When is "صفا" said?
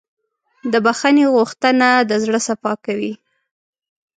2.47-2.73